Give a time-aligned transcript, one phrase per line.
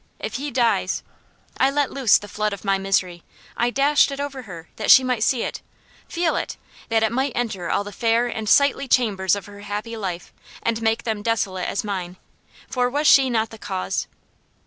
[0.17, 1.03] If he dies"
[1.59, 3.23] I let loose the flood of my misery.
[3.55, 5.61] I dashed it over her, that she might see it
[6.07, 6.57] feel it;
[6.89, 10.33] that it might enter all the fair and sightly chambers of her happy life,
[10.63, 12.17] and make them desolate as mine.
[12.67, 14.07] For was she not the cause?